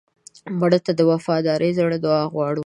مړه 0.59 0.79
ته 0.85 0.91
د 0.95 1.01
وفادار 1.11 1.61
زړه 1.77 1.97
دعا 2.05 2.23
غواړو 2.33 2.59